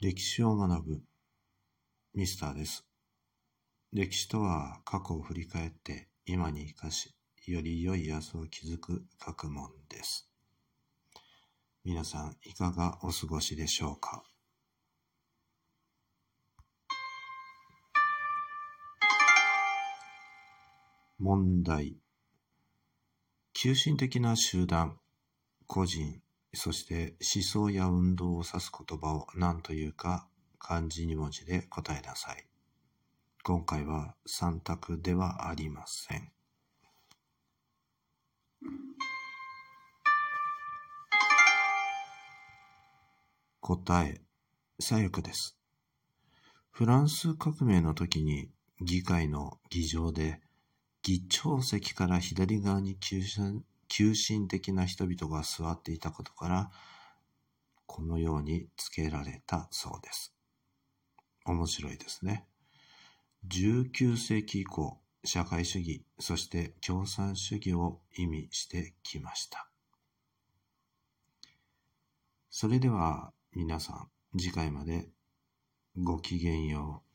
[0.00, 1.00] 歴史を学ぶ
[2.14, 2.86] ミスターです。
[3.92, 7.16] 歴史とは過去を振り返って今に生かし、
[7.48, 10.30] より良い明日を築く学問です。
[11.84, 14.22] 皆さんいかがお過ごしでしょうか？
[21.18, 21.96] 問題。
[23.52, 25.00] 急進的な集団、
[25.66, 26.22] 個人、
[26.54, 30.26] そして思想や運動を指す言葉を何というか
[30.58, 32.46] 漢字2文字で答えなさい。
[33.42, 36.32] 今回は3択ではありません。
[43.60, 44.22] 答え、
[44.80, 45.58] 左翼です。
[46.70, 48.48] フランス革命の時に
[48.80, 50.40] 議会の議場で
[51.02, 53.22] 議長席から左側に急
[53.98, 56.70] 急進的な人々が座っていたことから、
[57.84, 60.32] このように付けられたそうです。
[61.44, 62.46] 面白いですね。
[63.48, 69.68] 19世紀以降、社会主義、そして共産主義を意味してきました。
[72.50, 75.08] それでは皆さん、次回まで
[75.96, 77.07] ごきげんよう。